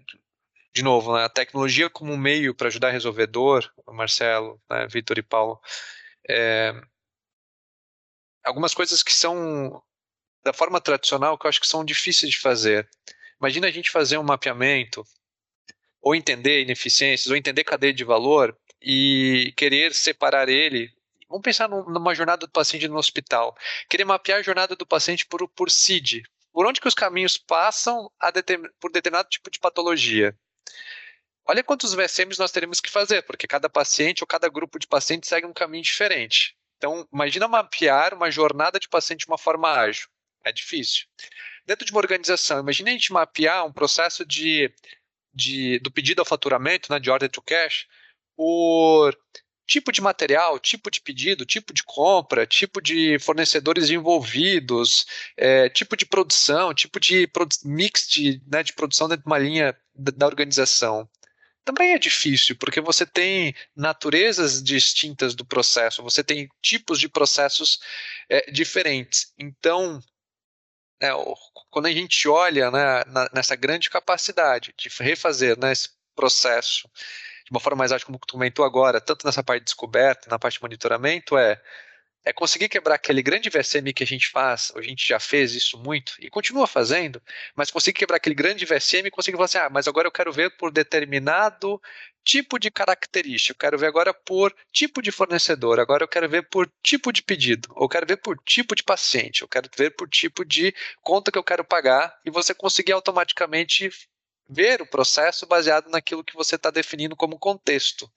[0.75, 5.17] de novo, né, a tecnologia como meio para ajudar a resolver dor, Marcelo, né, Vitor
[5.17, 5.61] e Paulo,
[6.29, 6.75] é,
[8.43, 9.81] algumas coisas que são
[10.43, 12.89] da forma tradicional que eu acho que são difíceis de fazer.
[13.41, 15.05] Imagina a gente fazer um mapeamento,
[16.03, 20.93] ou entender ineficiências, ou entender cadeia de valor e querer separar ele.
[21.31, 23.57] Vamos pensar numa jornada do paciente no hospital.
[23.89, 26.25] Querer mapear a jornada do paciente por, por CID.
[26.53, 28.11] Por onde que os caminhos passam
[28.81, 30.37] por determinado tipo de patologia.
[31.47, 35.29] Olha quantos VSMs nós teremos que fazer, porque cada paciente ou cada grupo de pacientes
[35.29, 36.57] segue um caminho diferente.
[36.77, 40.09] Então, imagina mapear uma jornada de paciente de uma forma ágil.
[40.45, 41.07] É difícil.
[41.65, 44.73] Dentro de uma organização, imagine a gente mapear um processo de,
[45.33, 47.87] de, do pedido ao faturamento, né, de order to cash,
[48.35, 49.17] por
[49.71, 55.07] tipo de material, tipo de pedido, tipo de compra, tipo de fornecedores envolvidos,
[55.37, 59.39] é, tipo de produção, tipo de produ mix de, né, de produção dentro de uma
[59.39, 61.09] linha da, organização
[61.65, 67.79] também é difícil, porque você tem naturezas distintas do processo, você tem tipos de processos
[68.29, 69.33] é, diferentes.
[69.39, 70.03] Então,
[71.01, 71.11] é,
[71.71, 76.89] quando a gente olha né, na, nessa grande capacidade de refazer né, esse processo
[77.51, 80.39] de uma forma mais ágil, como tu comentou agora, tanto nessa parte de descoberta, na
[80.39, 81.61] parte de monitoramento, é
[82.25, 85.79] é conseguir quebrar aquele grande VSM que a gente faz, a gente já fez isso
[85.79, 87.21] muito e continua fazendo,
[87.55, 90.33] mas conseguir quebrar aquele grande VSM e conseguir falar assim, ah, mas agora eu quero
[90.33, 91.81] ver por determinado
[92.23, 96.49] tipo de característica, eu quero ver agora por tipo de fornecedor, agora eu quero ver
[96.51, 100.09] por tipo de pedido, ou quero ver por tipo de paciente, eu quero ver por
[100.09, 103.91] tipo de conta que eu quero pagar e você conseguir automaticamente
[104.51, 108.11] ver o processo baseado naquilo que você está definindo como contexto.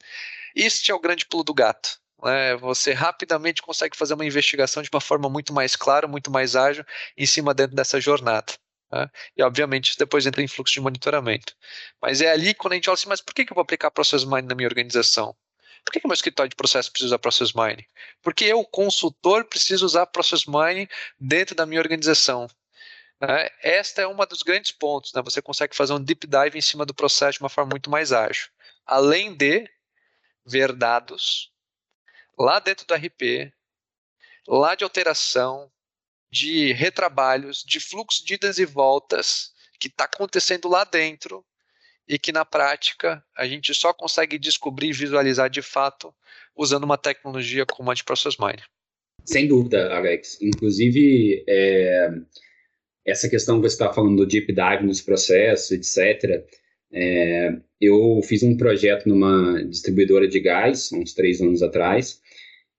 [0.55, 4.89] Este é o grande pulo do gato né, você rapidamente consegue fazer uma investigação de
[4.91, 6.85] uma forma muito mais clara, muito mais ágil,
[7.17, 8.53] em cima dentro dessa jornada.
[8.91, 9.09] Né?
[9.35, 11.53] E, obviamente, isso depois entra em fluxo de monitoramento.
[12.01, 14.23] Mas é ali quando a gente olha assim, mas por que, eu vou aplicar Process
[14.23, 15.35] Mining na minha organização?
[15.83, 17.85] Por que, que meu escritório de processo precisa usar Process Mining?
[18.21, 20.87] Porque eu, consultor, preciso usar Process Mining
[21.19, 22.47] dentro da minha organização.
[23.21, 23.49] Né?
[23.61, 25.13] Esta é uma dos grandes pontos.
[25.13, 25.21] Né?
[25.21, 28.11] Você consegue fazer um deep dive em cima do processo de uma forma muito mais
[28.11, 28.49] ágil.
[28.85, 29.69] Além de
[30.45, 31.51] ver dados
[32.37, 33.53] lá dentro do RP,
[34.47, 35.71] lá de alteração,
[36.31, 41.45] de retrabalhos, de fluxo de idas e voltas que está acontecendo lá dentro
[42.07, 46.13] e que na prática a gente só consegue descobrir e visualizar de fato
[46.55, 48.63] usando uma tecnologia como a de Process Mining.
[49.25, 50.41] Sem dúvida, Alex.
[50.41, 52.09] Inclusive, é,
[53.05, 56.43] essa questão que você está falando do deep dive nos processos, etc.,
[56.95, 62.21] é, eu fiz um projeto numa distribuidora de gás, uns três anos atrás,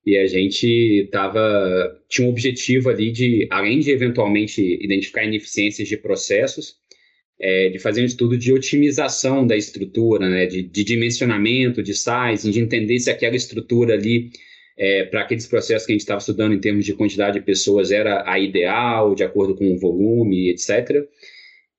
[0.07, 5.97] e a gente tava, tinha um objetivo ali de, além de eventualmente identificar ineficiências de
[5.97, 6.77] processos,
[7.41, 12.51] é, de fazer um estudo de otimização da estrutura, né, de, de dimensionamento, de size,
[12.51, 14.31] de entender se aquela estrutura ali,
[14.77, 17.91] é, para aqueles processos que a gente estava estudando em termos de quantidade de pessoas,
[17.91, 21.07] era a ideal, de acordo com o volume, etc.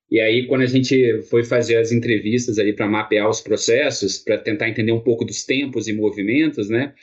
[0.10, 4.38] E aí, quando a gente foi fazer as entrevistas ali para mapear os processos, para
[4.38, 6.94] tentar entender um pouco dos tempos e movimentos, né?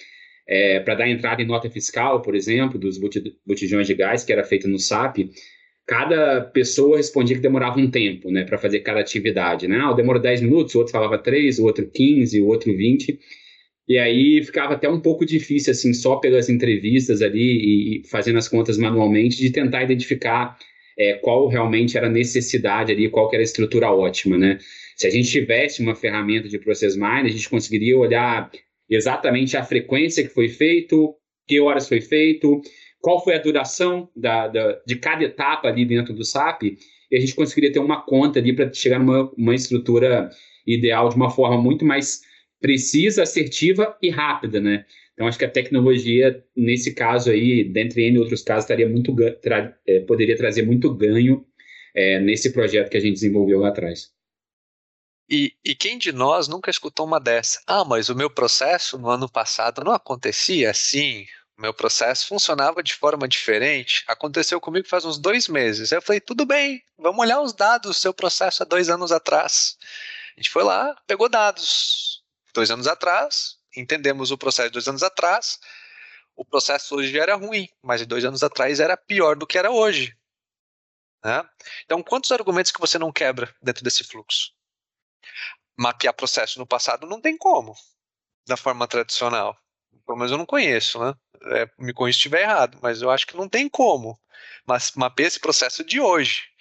[0.47, 2.99] é, para dar entrada em nota fiscal, por exemplo, dos
[3.47, 5.31] botijões de gás, que era feito no SAP,
[5.87, 9.67] cada pessoa respondia que demorava um tempo né, para fazer cada atividade.
[9.69, 9.79] Né?
[9.83, 13.19] Ah, demorou 10 minutos, o outro falava 3, o outro 15, o outro 20.
[13.89, 18.49] E aí ficava até um pouco difícil, assim, só pelas entrevistas ali e fazendo as
[18.49, 20.57] contas manualmente, de tentar identificar
[20.99, 24.59] é, qual realmente era a necessidade ali, qual era a estrutura ótima, né?
[24.97, 28.51] Se a gente tivesse uma ferramenta de Process Mine, a gente conseguiria olhar
[28.89, 31.15] exatamente a frequência que foi feito,
[31.49, 32.61] que horas foi feito,
[33.01, 36.63] qual foi a duração da, da, de cada etapa ali dentro do SAP,
[37.11, 40.31] e a gente conseguiria ter uma conta ali para chegar numa uma estrutura
[40.67, 42.21] ideal de uma forma muito mais
[42.63, 44.87] precisa, assertiva e rápida, né?
[45.13, 49.77] Então, acho que a tecnologia, nesse caso aí, dentre N outros casos, estaria muito, tra
[49.87, 51.45] é, poderia trazer muito ganho
[51.95, 54.11] é, nesse projeto que a gente desenvolveu lá atrás.
[55.29, 57.61] E, e, quem de nós nunca escutou uma dessa?
[57.67, 61.27] Ah, mas o meu processo no ano passado não acontecia assim.
[61.57, 64.05] O meu processo funcionava de forma diferente.
[64.09, 65.93] Aconteceu comigo faz uns dois meses.
[65.93, 69.77] Eu falei, tudo bem, vamos olhar os dados do seu processo há dois anos atrás.
[70.37, 72.12] A gente foi lá, pegou dados.
[72.53, 75.59] Dois anos atrás, entendemos o processo de dois anos atrás.
[76.37, 80.17] O processo hoje era ruim, mas dois anos atrás era pior do que era hoje.
[81.25, 81.43] Né?
[81.85, 84.53] Então, quantos argumentos que você não quebra dentro desse fluxo?
[85.79, 87.75] Mapear processo no passado não tem como,
[88.47, 89.57] da forma tradicional.
[90.05, 91.15] Pelo menos eu não conheço, né?
[91.57, 94.21] É, me corrija se estiver errado, mas eu acho que não tem como.
[94.67, 96.52] Mas mapear esse processo de hoje.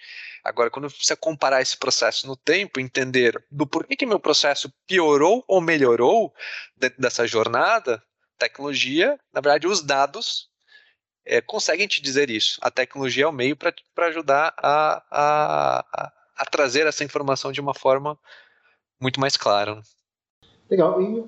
[0.44, 5.44] Agora, quando você comparar esse processo no tempo, entender do porquê que meu processo piorou
[5.46, 6.34] ou melhorou
[6.76, 8.02] dentro dessa jornada,
[8.38, 10.50] tecnologia, na verdade, os dados
[11.24, 12.58] é, conseguem te dizer isso.
[12.60, 13.72] A tecnologia é o meio para
[14.08, 18.18] ajudar a, a, a, trazer essa informação de uma forma
[19.00, 19.80] muito mais clara.
[20.68, 21.00] Legal.
[21.00, 21.24] E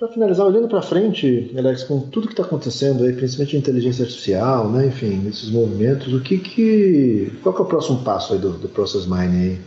[0.00, 4.66] para finalizar, olhando para frente, Alex, com tudo que está acontecendo aí, principalmente inteligência artificial,
[4.70, 8.52] né, enfim, esses movimentos, o que que, qual que é o próximo passo aí do,
[8.52, 9.58] do Process Mining aí?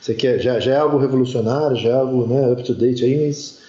[0.00, 3.26] Você quer, já, já é algo revolucionário, já é algo né, up to date aí,
[3.26, 3.60] mas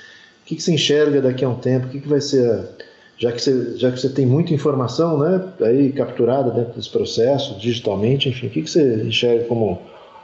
[0.41, 1.87] o que, que você enxerga daqui a um tempo?
[1.87, 2.63] O que, que vai ser
[3.17, 7.59] já que você, já que você tem muita informação né, aí capturada dentro desse processo,
[7.59, 9.81] digitalmente, enfim, o que, que você enxerga como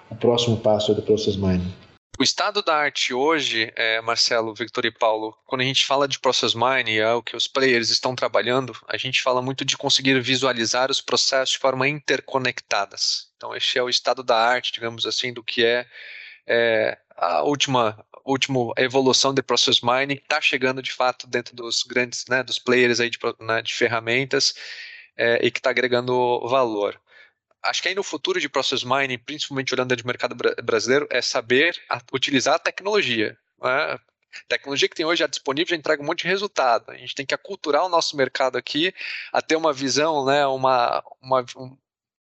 [0.10, 1.74] o próximo passo do Process Mining?
[2.20, 6.20] O estado da arte hoje, é, Marcelo, Victor e Paulo, quando a gente fala de
[6.20, 10.20] Process Mining, é o que os players estão trabalhando, a gente fala muito de conseguir
[10.22, 13.32] visualizar os processos de forma interconectadas.
[13.38, 15.88] Então, este é o estado da arte, digamos assim, do que é,
[16.46, 22.26] é a última última evolução de process mining está chegando de fato dentro dos grandes,
[22.28, 24.54] né, dos players aí de, né, de ferramentas
[25.18, 27.00] é, e que está agregando valor.
[27.64, 31.76] Acho que aí no futuro de process mining, principalmente olhando de mercado brasileiro, é saber
[32.12, 33.38] utilizar a tecnologia.
[33.62, 34.00] Né?
[34.48, 36.90] tecnologia que tem hoje já disponível já entrega um monte de resultado.
[36.90, 38.94] A gente tem que aculturar o nosso mercado aqui
[39.32, 41.46] a ter uma visão, né, uma, uma,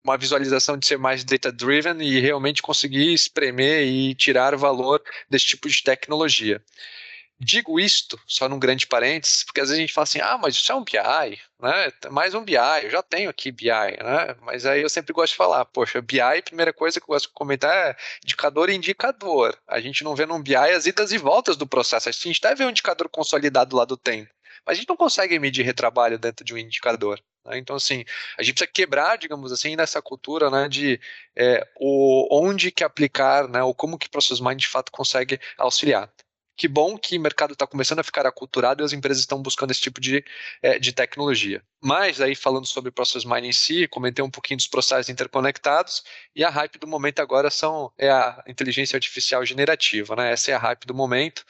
[0.05, 5.69] uma visualização de ser mais data-driven e realmente conseguir espremer e tirar valor desse tipo
[5.69, 6.63] de tecnologia.
[7.41, 10.57] Digo isto, só num grande parênteses, porque às vezes a gente fala assim, ah, mas
[10.57, 11.93] isso é um BI, né?
[12.11, 14.35] Mais um BI, eu já tenho aqui BI, né?
[14.43, 17.29] Mas aí eu sempre gosto de falar, poxa, BI, a primeira coisa que eu gosto
[17.29, 19.57] de comentar é indicador e indicador.
[19.69, 22.57] A gente não vê num BI as idas e voltas do processo, a gente deve
[22.57, 24.33] ver um indicador consolidado lá do tempo.
[24.67, 27.23] Mas a gente não consegue medir retrabalho dentro de um indicador.
[27.45, 27.59] Né?
[27.59, 28.05] Então, assim,
[28.37, 31.01] a gente precisa quebrar, digamos assim, nessa cultura né, de
[31.37, 36.11] é, o, onde que aplicar, né, ou como que Process Mining de fato consegue auxiliar.
[36.59, 39.71] Que bom que o mercado está começando a ficar aculturado e as empresas estão buscando
[39.71, 40.25] esse tipo de,
[40.61, 41.63] é, de tecnologia.
[41.81, 46.03] Mas aí falando sobre Process Mining em si, comentei um pouquinho dos processos interconectados
[46.35, 50.33] e a hype do momento agora são é a inteligência artificial generativa, né?
[50.33, 51.45] Essa é a hype do momento.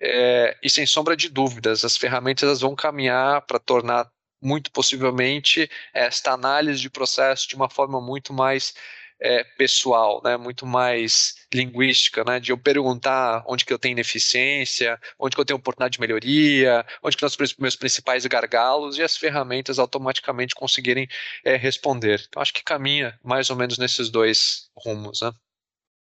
[0.00, 6.32] É, e sem sombra de dúvidas, as ferramentas vão caminhar para tornar muito possivelmente esta
[6.32, 8.72] análise de processo de uma forma muito mais
[9.20, 14.98] é, pessoal, né, muito mais linguística, né, de eu perguntar onde que eu tenho ineficiência,
[15.18, 19.02] onde que eu tenho oportunidade de melhoria, onde que estão os meus principais gargalos e
[19.02, 21.08] as ferramentas automaticamente conseguirem
[21.44, 22.24] é, responder.
[22.28, 25.32] Então acho que caminha mais ou menos nesses dois rumos, né.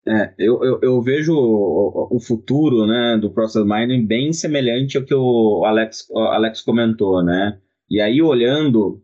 [0.08, 5.04] É, eu, eu, eu, vejo o, o, futuro né, do Process Mining bem semelhante ao
[5.04, 7.60] que o Alex, o Alex comentou, né?
[7.90, 9.04] E aí, olhando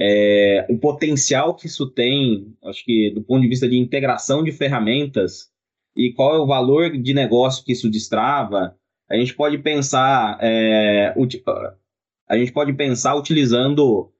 [0.00, 4.50] é, o potencial que isso tem, acho que do ponto de vista de integração de
[4.50, 5.50] ferramentas
[5.94, 8.74] e qual é o valor de negócio que isso destrava,
[9.10, 11.14] a gente pode pensar, é,
[12.28, 14.10] a gente pode pensar utilizando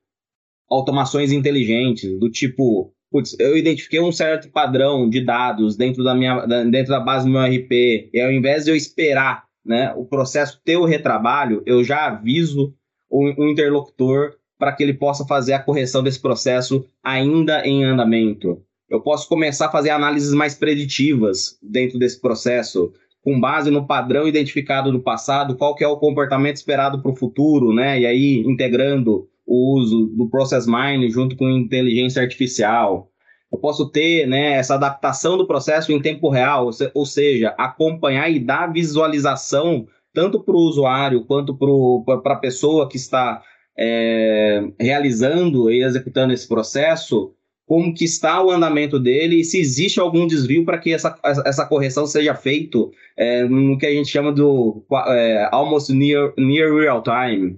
[0.69, 6.47] automações inteligentes, do tipo putz, eu identifiquei um certo padrão de dados dentro da minha
[6.47, 10.61] dentro da base do meu RP, e ao invés de eu esperar né, o processo
[10.63, 12.75] ter o retrabalho, eu já aviso
[13.09, 18.63] o, o interlocutor para que ele possa fazer a correção desse processo ainda em andamento.
[18.91, 22.93] Eu posso começar a fazer análises mais preditivas dentro desse processo,
[23.25, 27.17] com base no padrão identificado no passado, qual que é o comportamento esperado para o
[27.17, 28.01] futuro, né?
[28.01, 33.09] E aí integrando o uso do process mining junto com inteligência artificial.
[33.51, 38.39] Eu posso ter né, essa adaptação do processo em tempo real, ou seja, acompanhar e
[38.39, 41.57] dar visualização tanto para o usuário quanto
[42.05, 43.43] para a pessoa que está
[43.77, 47.35] é, realizando e executando esse processo,
[47.67, 51.65] como que está o andamento dele e se existe algum desvio para que essa, essa
[51.65, 52.79] correção seja feita
[53.17, 57.57] é, no que a gente chama do é, almost near, near real time.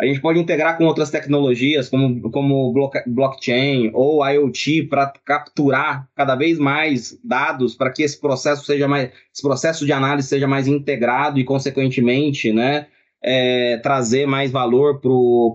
[0.00, 2.72] A gente pode integrar com outras tecnologias, como, como
[3.06, 9.10] blockchain ou IoT, para capturar cada vez mais dados, para que esse processo seja mais,
[9.32, 12.86] esse processo de análise seja mais integrado e, consequentemente, né,
[13.22, 15.00] é, trazer mais valor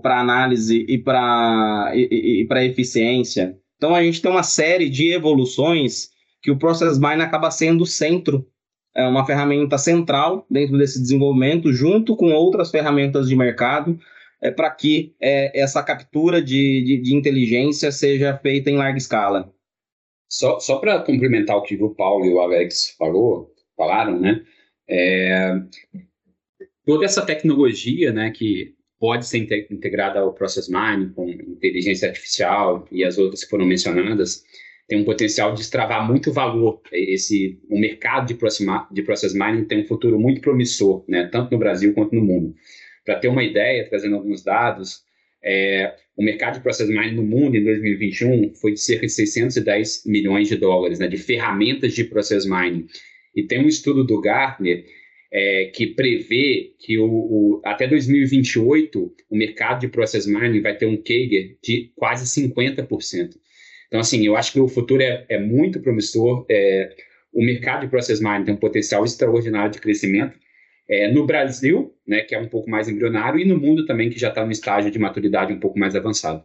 [0.00, 3.56] para análise e para e, e, e eficiência.
[3.76, 6.10] Então a gente tem uma série de evoluções
[6.42, 8.46] que o Process Mine acaba sendo o centro,
[8.94, 13.98] é uma ferramenta central dentro desse desenvolvimento, junto com outras ferramentas de mercado,
[14.40, 19.52] é, para que é, essa captura de, de, de, inteligência seja feita em larga escala.
[20.30, 24.42] Só, só para complementar o que o Paulo e o Alex falou, falaram, né?
[24.88, 25.54] É,
[26.86, 29.38] toda essa tecnologia, né, que pode ser
[29.70, 34.44] integrada ao Process Mining, com inteligência artificial e as outras que foram mencionadas,
[34.88, 36.80] tem um potencial de extravar muito valor.
[36.92, 38.38] Esse, o mercado de,
[38.92, 42.54] de Process Mining tem um futuro muito promissor, né, tanto no Brasil quanto no mundo.
[43.04, 45.04] Para ter uma ideia, trazendo alguns dados,
[45.44, 50.04] é, o mercado de Process Mining no mundo em 2021 foi de cerca de 610
[50.06, 52.86] milhões de dólares, né, de ferramentas de Process Mining.
[53.34, 54.84] E tem um estudo do Gartner
[55.36, 60.86] é, que prevê que o, o, até 2028 o mercado de process mining vai ter
[60.86, 63.36] um CAGR de quase 50%.
[63.86, 66.46] Então, assim, eu acho que o futuro é, é muito promissor.
[66.50, 66.88] É,
[67.34, 70.38] o mercado de process mining tem um potencial extraordinário de crescimento.
[70.88, 74.18] É, no Brasil, né, que é um pouco mais embrionário, e no mundo também, que
[74.18, 76.42] já está no estágio de maturidade um pouco mais avançado.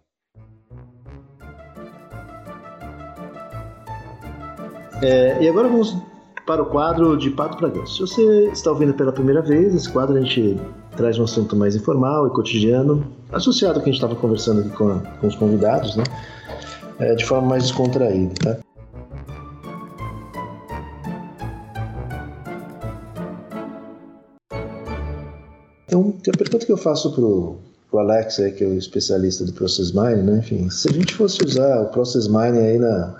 [5.02, 6.11] É, e agora vamos
[6.46, 8.08] para o quadro de Pato para Ganso.
[8.08, 10.60] Se você está ouvindo pela primeira vez, esse quadro a gente
[10.96, 14.70] traz um assunto mais informal e cotidiano, associado ao que a gente estava conversando aqui
[14.72, 16.04] com, com os convidados, né?
[17.00, 18.58] É, de forma mais descontraída, tá?
[25.88, 27.58] Então, a pergunta que eu faço pro,
[27.90, 30.38] pro Alex, aí, que é o especialista do Process Mining, né?
[30.40, 33.16] Enfim, se a gente fosse usar o Process Mining aí na,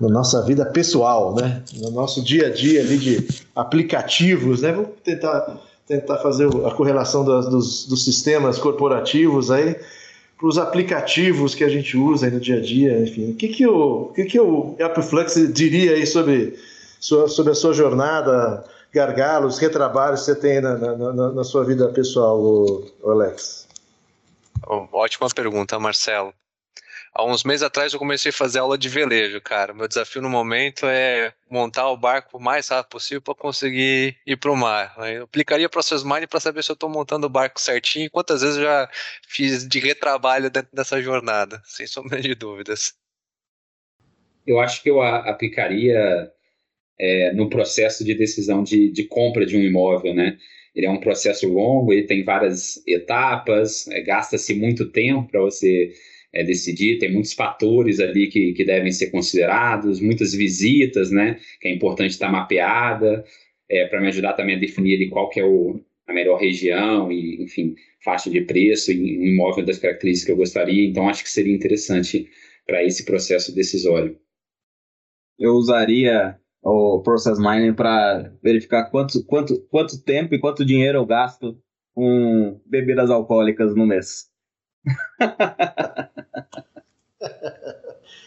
[0.00, 1.62] na nossa vida pessoal, né?
[1.74, 4.72] No nosso dia a dia ali de aplicativos, né?
[4.72, 9.76] Vamos tentar, tentar fazer a correlação dos, dos sistemas corporativos aí
[10.36, 13.30] para os aplicativos que a gente usa no dia a dia, enfim.
[13.30, 16.58] O que, que, o, o, que, que o Appflux diria aí sobre,
[17.00, 22.82] sobre a sua jornada, gargalos, retrabalhos que você tem na, na, na sua vida pessoal,
[23.06, 23.68] Alex?
[24.66, 26.34] Ótima pergunta, Marcelo
[27.14, 29.72] há uns meses atrás eu comecei a fazer aula de velejo, cara.
[29.72, 34.36] Meu desafio no momento é montar o barco o mais rápido possível para conseguir ir
[34.36, 34.94] para o mar.
[35.12, 38.42] Eu aplicaria Process Mining para saber se eu estou montando o barco certinho e quantas
[38.42, 38.90] vezes eu já
[39.28, 42.94] fiz de retrabalho dentro dessa jornada, sem sombra de dúvidas.
[44.46, 46.30] Eu acho que eu aplicaria
[46.98, 50.36] é, no processo de decisão de, de compra de um imóvel, né?
[50.74, 55.94] Ele é um processo longo, ele tem várias etapas, é, gasta-se muito tempo para você
[56.34, 61.68] é, decidir, tem muitos fatores ali que, que devem ser considerados, muitas visitas, né, que
[61.68, 63.24] é importante estar mapeada,
[63.70, 67.10] é, para me ajudar também a definir ali qual que é o, a melhor região
[67.10, 71.22] e, enfim, faixa de preço e um imóvel das características que eu gostaria, então acho
[71.22, 72.28] que seria interessante
[72.66, 74.18] para esse processo decisório.
[75.38, 81.06] Eu usaria o Process Mining para verificar quanto, quanto, quanto tempo e quanto dinheiro eu
[81.06, 81.58] gasto
[81.94, 84.33] com bebidas alcoólicas no mês.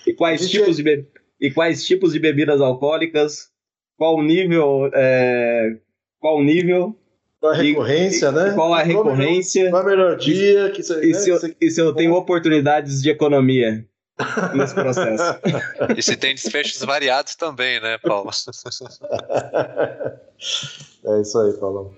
[0.08, 1.06] E, quais tipos de
[1.40, 3.52] e quais tipos de bebidas alcoólicas?
[3.98, 4.90] Qual o nível?
[4.94, 5.78] É...
[6.20, 6.98] Qual o nível?
[7.40, 8.52] Qual a recorrência, e, né?
[8.54, 9.70] Qual a recorrência?
[9.70, 10.72] Qual, a melhor dia?
[10.72, 11.20] Que você, e, né?
[11.20, 13.86] se eu, e se eu tenho oportunidades de economia
[14.56, 15.40] nesse processo?
[15.96, 18.32] e se tem desfechos variados também, né, Paulo?
[21.06, 21.96] é isso aí, Paulo.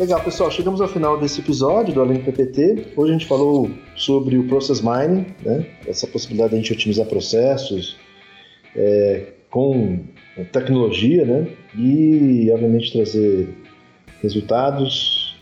[0.00, 2.94] Legal, pessoal, chegamos ao final desse episódio do Além do PPT.
[2.96, 5.66] Hoje a gente falou sobre o Process Mining, né?
[5.86, 7.98] essa possibilidade de a gente otimizar processos
[8.74, 10.02] é, com
[10.52, 11.46] tecnologia, né?
[11.76, 13.54] E, obviamente, trazer
[14.22, 15.36] resultados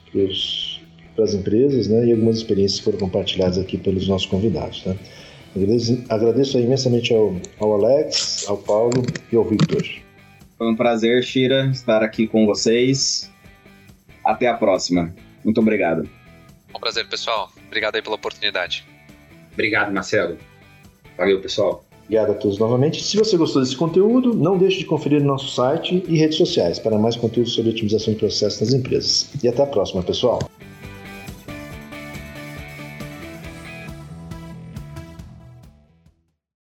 [1.15, 2.07] para as empresas, né?
[2.07, 4.97] E algumas experiências foram compartilhadas aqui pelos nossos convidados, né?
[6.09, 9.85] Agradeço imensamente ao, ao Alex, ao Paulo e ao Victor.
[10.59, 13.31] Foi um prazer, Shira, estar aqui com vocês.
[14.29, 15.15] Até a próxima.
[15.43, 16.07] Muito obrigado.
[16.75, 17.51] Um prazer, pessoal.
[17.67, 18.87] Obrigado aí pela oportunidade.
[19.55, 20.37] Obrigado, Marcelo.
[21.17, 21.83] Valeu, pessoal.
[22.05, 23.03] Obrigado a todos novamente.
[23.03, 26.99] Se você gostou desse conteúdo, não deixe de conferir nosso site e redes sociais para
[26.99, 29.31] mais conteúdo sobre otimização de processos nas empresas.
[29.43, 30.39] E até a próxima, pessoal.